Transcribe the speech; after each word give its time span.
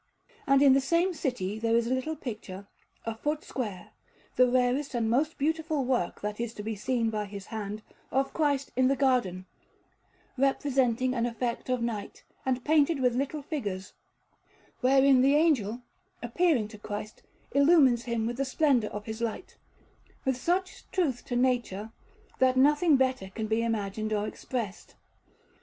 And 0.47 0.63
in 0.63 0.73
the 0.73 0.81
same 0.81 1.13
city 1.13 1.59
there 1.59 1.75
is 1.75 1.85
a 1.85 1.93
little 1.93 2.15
picture, 2.15 2.65
a 3.05 3.13
foot 3.13 3.43
square, 3.43 3.91
the 4.35 4.47
rarest 4.47 4.95
and 4.95 5.07
most 5.11 5.37
beautiful 5.37 5.85
work 5.85 6.21
that 6.21 6.39
is 6.39 6.55
to 6.55 6.63
be 6.63 6.75
seen 6.75 7.11
by 7.11 7.25
his 7.25 7.45
hand, 7.53 7.83
of 8.09 8.33
Christ 8.33 8.71
in 8.75 8.87
the 8.87 8.95
Garden, 8.95 9.45
representing 10.39 11.13
an 11.13 11.27
effect 11.27 11.69
of 11.69 11.83
night, 11.83 12.23
and 12.47 12.65
painted 12.65 12.99
with 12.99 13.13
little 13.13 13.43
figures; 13.43 13.93
wherein 14.79 15.21
the 15.21 15.35
Angel, 15.35 15.83
appearing 16.23 16.67
to 16.69 16.79
Christ, 16.79 17.21
illumines 17.51 18.05
Him 18.05 18.25
with 18.25 18.37
the 18.37 18.43
splendour 18.45 18.89
of 18.89 19.05
his 19.05 19.21
light, 19.21 19.55
with 20.25 20.35
such 20.35 20.89
truth 20.91 21.23
to 21.25 21.35
nature, 21.35 21.91
that 22.39 22.57
nothing 22.57 22.97
better 22.97 23.29
can 23.29 23.45
be 23.45 23.61
imagined 23.61 24.13
or 24.13 24.25
expressed. 24.27 24.95